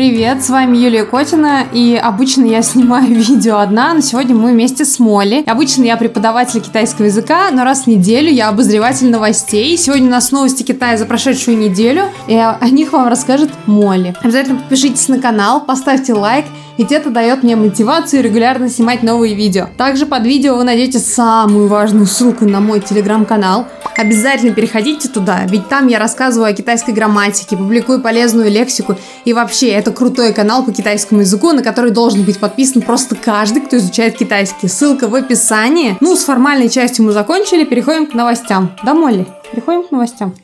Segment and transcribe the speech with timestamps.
[0.00, 4.86] Привет, с вами Юлия Котина, и обычно я снимаю видео одна, но сегодня мы вместе
[4.86, 5.44] с Молли.
[5.46, 9.76] Обычно я преподаватель китайского языка, но раз в неделю я обозреватель новостей.
[9.76, 14.14] Сегодня у нас новости Китая за прошедшую неделю, и о них вам расскажет Молли.
[14.22, 16.46] Обязательно подпишитесь на канал, поставьте лайк,
[16.80, 19.66] ведь это дает мне мотивацию регулярно снимать новые видео.
[19.76, 23.66] Также под видео вы найдете самую важную ссылку на мой телеграм-канал.
[23.98, 29.68] Обязательно переходите туда, ведь там я рассказываю о китайской грамматике, публикую полезную лексику и вообще
[29.68, 34.16] это крутой канал по китайскому языку, на который должен быть подписан просто каждый, кто изучает
[34.16, 34.66] китайский.
[34.66, 35.98] Ссылка в описании.
[36.00, 38.74] Ну, с формальной частью мы закончили, переходим к новостям.
[38.84, 39.26] Да, Молли?
[39.52, 40.34] Переходим к новостям.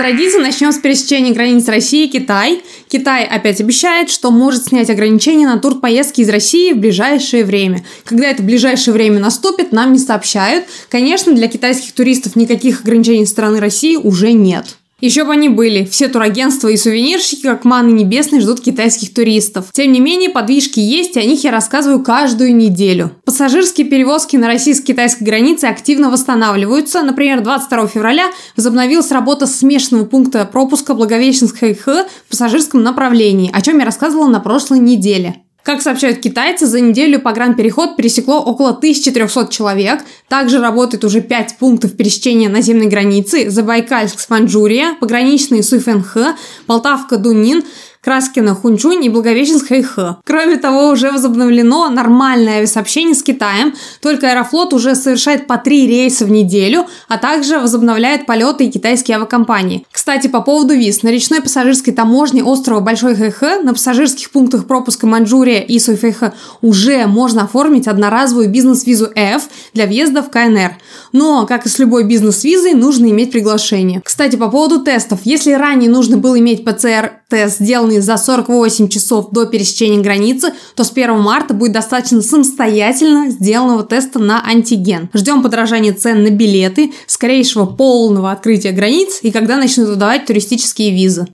[0.00, 2.62] Традиции начнем с пересечения границ России и Китай.
[2.88, 7.84] Китай опять обещает, что может снять ограничения на тур поездки из России в ближайшее время.
[8.04, 10.64] Когда это ближайшее время наступит, нам не сообщают.
[10.88, 14.78] Конечно, для китайских туристов никаких ограничений со стороны России уже нет.
[15.00, 15.84] Еще бы они были.
[15.84, 19.66] Все турагентства и сувенирщики, как маны небесные, ждут китайских туристов.
[19.72, 23.12] Тем не менее, подвижки есть, и о них я рассказываю каждую неделю.
[23.24, 27.02] Пассажирские перевозки на российско-китайской границе активно восстанавливаются.
[27.02, 33.84] Например, 22 февраля возобновилась работа смешанного пункта пропуска Благовещенск-Хэйхэ в пассажирском направлении, о чем я
[33.84, 35.36] рассказывала на прошлой неделе.
[35.62, 40.00] Как сообщают китайцы, за неделю погранпереход пересекло около 1300 человек.
[40.28, 43.48] Также работает уже 5 пунктов пересечения наземной границы.
[43.48, 46.34] Забайкальск-Манчжурия, пограничные Суйфэнхэ,
[46.66, 47.64] Полтавка-Дунин,
[48.02, 50.16] Краскина, Хунчунь и Благовещенск Хэйхэ.
[50.24, 56.24] Кроме того, уже возобновлено нормальное авиасообщение с Китаем, только Аэрофлот уже совершает по три рейса
[56.24, 59.86] в неделю, а также возобновляет полеты и китайские авиакомпании.
[59.92, 61.02] Кстати, по поводу виз.
[61.02, 67.06] На речной пассажирской таможне острова Большой Хэйхэ на пассажирских пунктах пропуска Манчжурия и Суйфэйхэ уже
[67.06, 69.42] можно оформить одноразовую бизнес-визу F
[69.74, 70.78] для въезда в КНР.
[71.12, 74.00] Но, как и с любой бизнес-визой, нужно иметь приглашение.
[74.02, 75.20] Кстати, по поводу тестов.
[75.24, 80.84] Если ранее нужно было иметь ПЦР-тест, сделанный сделанный за 48 часов до пересечения границы, то
[80.84, 85.08] с 1 марта будет достаточно самостоятельно сделанного теста на антиген.
[85.14, 91.26] Ждем подражания цен на билеты, скорейшего полного открытия границ и когда начнут выдавать туристические визы.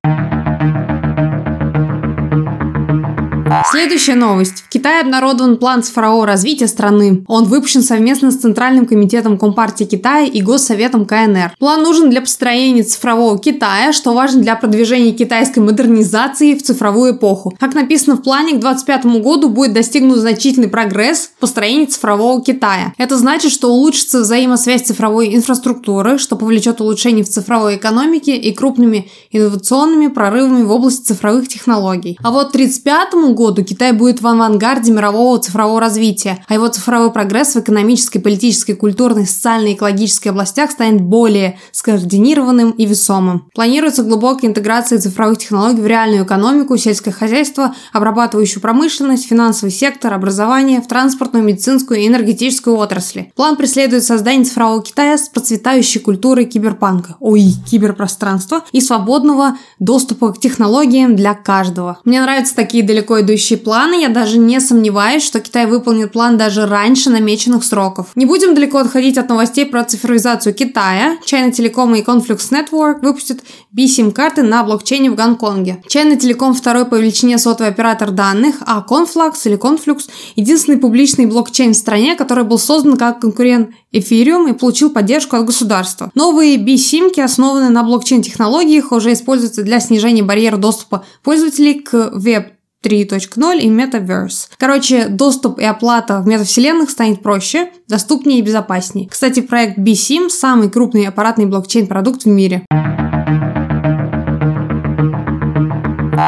[3.70, 4.64] Следующая новость.
[4.64, 7.24] В Китае обнародован план цифрового развития страны.
[7.28, 11.54] Он выпущен совместно с Центральным комитетом Компартии Китая и Госсоветом КНР.
[11.58, 17.54] План нужен для построения цифрового Китая, что важно для продвижения китайской модернизации в цифровую эпоху.
[17.58, 22.94] Как написано в плане, к 2025 году будет достигнут значительный прогресс в построении цифрового Китая.
[22.98, 29.08] Это значит, что улучшится взаимосвязь цифровой инфраструктуры, что повлечет улучшение в цифровой экономике и крупными
[29.30, 32.18] инновационными прорывами в области цифровых технологий.
[32.22, 37.12] А вот к 1935 году Китай будет в авангарде мирового цифрового развития, а его цифровой
[37.12, 43.48] прогресс в экономической, политической, культурной, социальной и экологической областях станет более скоординированным и весомым.
[43.54, 50.80] Планируется глубокая интеграция цифровых технологий в реальную экономику, сельское хозяйство, обрабатывающую промышленность, финансовый сектор, образование,
[50.80, 53.32] в транспортную, медицинскую и энергетическую отрасли.
[53.36, 60.40] План преследует создание цифрового Китая с процветающей культурой киберпанка, ой, киберпространства и свободного доступа к
[60.40, 61.98] технологиям для каждого.
[62.04, 66.66] Мне нравятся такие далеко идущие планы, я даже не сомневаюсь, что Китай выполнит план даже
[66.66, 68.08] раньше намеченных сроков.
[68.14, 71.18] Не будем далеко отходить от новостей про цифровизацию Китая.
[71.26, 73.40] China Telecom и Conflux Network выпустят
[73.72, 75.82] B-SIM-карты на блокчейне в Гонконге.
[75.88, 81.74] China Telecom второй по величине сотовый оператор данных, а Conflux или Conflux– единственный публичный блокчейн
[81.74, 86.10] в стране, который был создан как конкурент Ethereum и получил поддержку от государства.
[86.14, 93.58] Новые B-симки, основанные на блокчейн-технологиях, уже используются для снижения барьера доступа пользователей к веб 3.0
[93.58, 94.48] и Metaverse.
[94.58, 99.08] Короче, доступ и оплата в метавселенных станет проще, доступнее и безопаснее.
[99.08, 102.64] Кстати, проект BSIM– самый крупный аппаратный блокчейн-продукт в мире.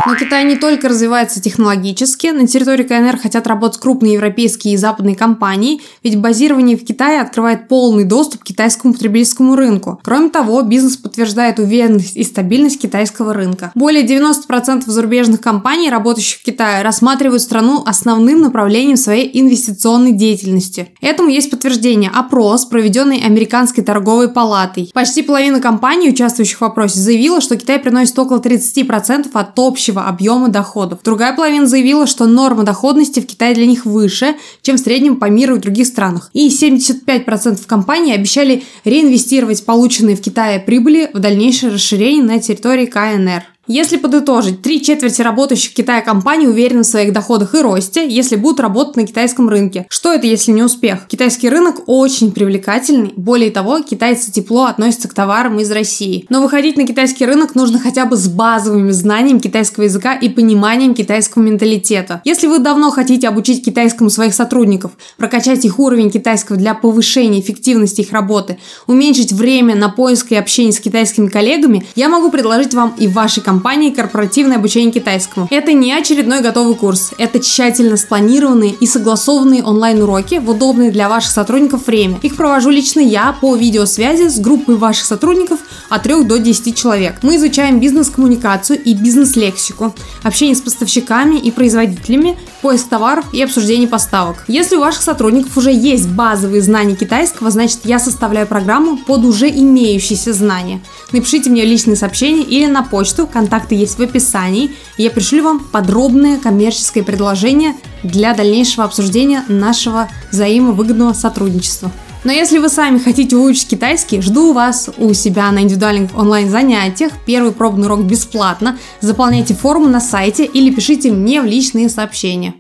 [0.09, 5.15] Но Китай не только развивается технологически, на территории КНР хотят работать крупные европейские и западные
[5.15, 10.01] компании, ведь базирование в Китае открывает полный доступ к китайскому потребительскому рынку.
[10.03, 13.71] Кроме того, бизнес подтверждает уверенность и стабильность китайского рынка.
[13.75, 20.89] Более 90% зарубежных компаний, работающих в Китае, рассматривают страну основным направлением своей инвестиционной деятельности.
[21.03, 22.11] Этому есть подтверждение.
[22.15, 24.91] Опрос, проведенный Американской торговой палатой.
[24.95, 30.09] Почти половина компаний, участвующих в опросе, заявила, что Китай приносит около 30% от общего общего
[30.09, 31.01] объема доходов.
[31.05, 35.27] Другая половина заявила, что норма доходности в Китае для них выше, чем в среднем по
[35.27, 36.31] миру и других странах.
[36.33, 43.58] И 75% компаний обещали реинвестировать полученные в Китае прибыли в дальнейшее расширение на территории КНР.
[43.69, 48.37] Если подытожить, три четверти работающих в Китае компаний уверены в своих доходах и росте, если
[48.37, 49.87] будут работать на китайском рынке.
[49.91, 51.07] Что это, если не успех?
[51.07, 53.13] Китайский рынок очень привлекательный.
[53.17, 56.25] Более того, китайцы тепло относятся к товарам из России.
[56.31, 60.95] Но выходить на китайский рынок нужно хотя бы с базовыми знаниями китайского языка и пониманием
[60.95, 62.23] китайского менталитета.
[62.25, 68.01] Если вы давно хотите обучить китайскому своих сотрудников, прокачать их уровень китайского для повышения эффективности
[68.01, 72.95] их работы, уменьшить время на поиск и общение с китайскими коллегами, я могу предложить вам
[72.97, 73.58] и вашей компании
[73.95, 75.49] корпоративное обучение китайскому.
[75.51, 81.31] Это не очередной готовый курс, это тщательно спланированные и согласованные онлайн-уроки в удобное для ваших
[81.31, 82.19] сотрудников время.
[82.23, 87.17] Их провожу лично я по видеосвязи с группой ваших сотрудников от 3 до 10 человек.
[87.23, 94.45] Мы изучаем бизнес-коммуникацию и бизнес-лексику, общение с поставщиками и производителями, поиск товаров и обсуждение поставок.
[94.49, 99.49] Если у ваших сотрудников уже есть базовые знания китайского, значит я составляю программу под уже
[99.49, 100.81] имеющиеся знания.
[101.13, 105.61] Напишите мне личные сообщения или на почту, контакты есть в описании, и я пришлю вам
[105.61, 111.91] подробное коммерческое предложение для дальнейшего обсуждения нашего взаимовыгодного сотрудничества.
[112.25, 117.13] Но если вы сами хотите выучить китайский, жду вас у себя на индивидуальных онлайн-занятиях.
[117.25, 118.77] Первый пробный урок бесплатно.
[119.01, 122.55] Заполняйте форму на сайте или пишите мне в личные сообщения.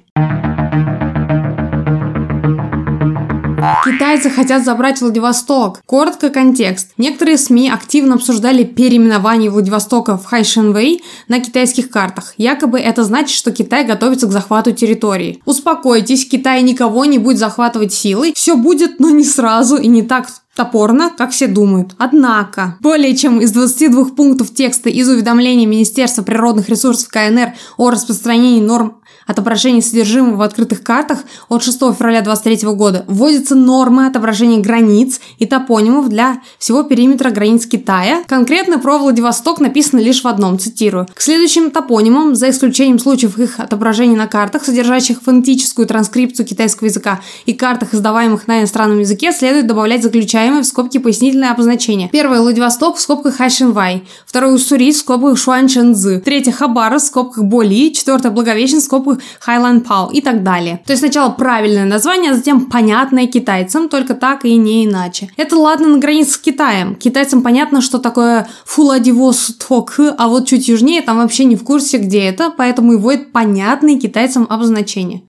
[3.90, 5.80] Китайцы хотят забрать Владивосток.
[5.86, 6.90] Коротко контекст.
[6.98, 12.34] Некоторые СМИ активно обсуждали переименование Владивостока в Хайшенвей на китайских картах.
[12.36, 15.40] Якобы это значит, что Китай готовится к захвату территории.
[15.46, 18.34] Успокойтесь, Китай никого не будет захватывать силой.
[18.34, 20.26] Все будет, но не сразу и не так
[20.58, 21.92] топорно, как все думают.
[21.98, 28.60] Однако, более чем из 22 пунктов текста из уведомления Министерства природных ресурсов КНР о распространении
[28.60, 28.97] норм
[29.28, 35.46] отображения содержимого в открытых картах от 6 февраля 2023 года вводятся нормы отображения границ и
[35.46, 38.24] топонимов для всего периметра границ Китая.
[38.26, 41.06] Конкретно про Владивосток написано лишь в одном, цитирую.
[41.14, 47.20] К следующим топонимам, за исключением случаев их отображения на картах, содержащих фонетическую транскрипцию китайского языка
[47.44, 52.08] и картах, издаваемых на иностранном языке, следует добавлять заключаемые в скобки пояснительное обозначение.
[52.08, 54.08] Первое– Владивосток в скобках Хайшинвай.
[54.24, 56.20] Второе– Уссурий в скобках Шуанчэнзы.
[56.24, 57.90] Третье– Хабар в скобках Боли.
[57.90, 60.80] Четвертое– Благовещен в скобках Highland Pal и так далее.
[60.86, 65.30] То есть сначала правильное название, а затем понятное китайцам, только так и не иначе.
[65.36, 66.94] Это ладно на границе с Китаем.
[66.94, 72.22] Китайцам понятно, что такое Фуладивосток, а вот чуть южнее там вообще не в курсе, где
[72.24, 75.22] это, поэтому и вводят понятные китайцам обозначения.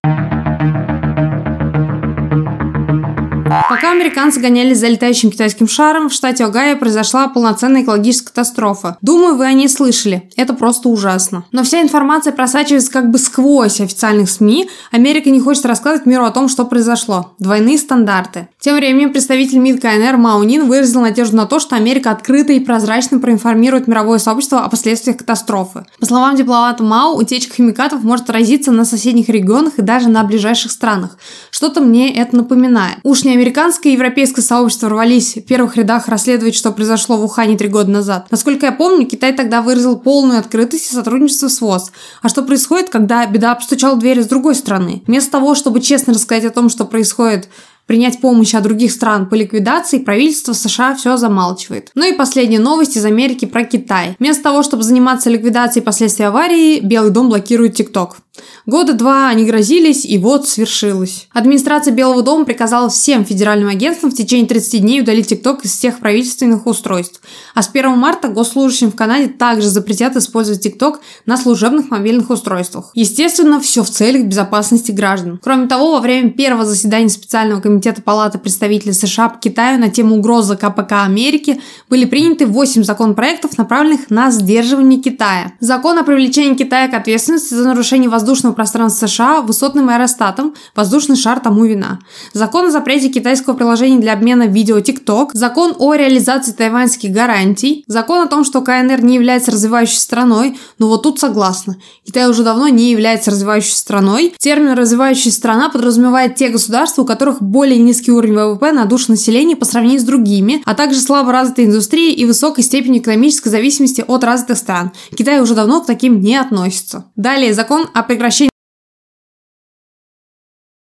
[3.70, 8.98] Пока американцы гонялись за летающим китайским шаром, в штате Огайо произошла полноценная экологическая катастрофа.
[9.02, 10.28] Думаю, вы о ней слышали.
[10.36, 11.46] Это просто ужасно.
[11.52, 14.68] Но вся информация просачивается как бы сквозь официальных СМИ.
[14.92, 17.36] Америка не хочет рассказывать миру о том, что произошло.
[17.38, 18.50] Двойные стандарты.
[18.62, 23.18] Тем временем представитель МИД КНР Маунин выразил надежду на то, что Америка открыто и прозрачно
[23.18, 25.86] проинформирует мировое сообщество о последствиях катастрофы.
[25.98, 30.74] По словам дипломата Мау, утечка химикатов может отразиться на соседних регионах и даже на ближайших
[30.74, 31.18] странах.
[31.52, 32.98] Что-то мне это напоминает.
[33.04, 37.58] Уж не американское и европейское сообщество рвались в первых рядах расследовать, что произошло в Ухане
[37.58, 38.28] три года назад.
[38.30, 41.94] Насколько я помню, Китай тогда выразил полную открытость и сотрудничество с ВОЗ.
[42.22, 45.02] А что происходит, когда беда обстучала двери с другой стороны?
[45.08, 47.48] Вместо того, чтобы честно рассказать о том, что происходит
[47.90, 51.90] принять помощь от других стран по ликвидации, правительство США все замалчивает.
[51.96, 54.16] Ну и последняя новость из Америки про Китай.
[54.20, 58.18] Вместо того, чтобы заниматься ликвидацией последствий аварии, Белый дом блокирует ТикТок.
[58.66, 61.28] Года два они грозились, и вот свершилось.
[61.34, 66.00] Администрация Белого дома приказала всем федеральным агентствам в течение 30 дней удалить ТикТок из всех
[66.00, 67.22] правительственных устройств.
[67.54, 72.92] А с 1 марта госслужащим в Канаде также запретят использовать ТикТок на служебных мобильных устройствах.
[72.94, 75.40] Естественно, все в целях безопасности граждан.
[75.44, 80.16] Кроме того, во время первого заседания специального комитета Палаты представителей США по Китаю на тему
[80.16, 85.54] угрозы КПК Америки были приняты 8 законопроектов, направленных на сдерживание Китая.
[85.60, 91.16] Закон о привлечении Китая к ответственности за нарушение воздушного воздушного пространства США высотным аэростатом, воздушный
[91.16, 92.00] шар тому вина.
[92.32, 98.22] Закон о запрете китайского приложения для обмена видео TikTok, закон о реализации тайваньских гарантий, закон
[98.22, 101.78] о том, что КНР не является развивающейся страной, но вот тут согласна.
[102.06, 104.36] Китай уже давно не является развивающейся страной.
[104.38, 109.56] Термин «развивающаяся страна» подразумевает те государства, у которых более низкий уровень ВВП на душу населения
[109.56, 114.24] по сравнению с другими, а также слабо развитая индустрия и высокой степень экономической зависимости от
[114.24, 114.92] развитых стран.
[115.18, 117.06] Китай уже давно к таким не относится.
[117.16, 118.50] Далее закон о прекращении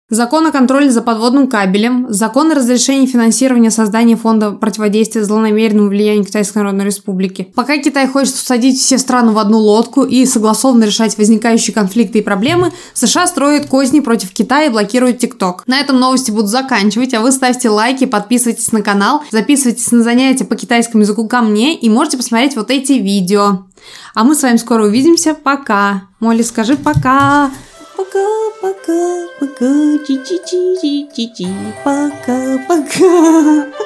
[0.09, 6.25] Закон о контроле за подводным кабелем, закон о разрешении финансирования создания фонда противодействия злонамеренному влиянию
[6.25, 7.49] Китайской Народной Республики.
[7.55, 12.21] Пока Китай хочет усадить все страны в одну лодку и согласованно решать возникающие конфликты и
[12.21, 15.63] проблемы, США строят козни против Китая и блокируют ТикТок.
[15.65, 20.43] На этом новости буду заканчивать, а вы ставьте лайки, подписывайтесь на канал, записывайтесь на занятия
[20.43, 23.67] по китайскому языку ко мне и можете посмотреть вот эти видео.
[24.13, 25.33] А мы с вами скоро увидимся.
[25.33, 26.03] Пока.
[26.19, 27.51] Молли, скажи пока.
[27.97, 28.25] Пока,
[28.61, 31.47] пока, пока, чи чи чи чи чи чи
[31.83, 33.65] пока, пока.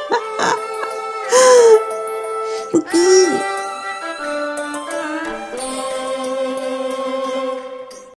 [2.71, 3.54] Пока.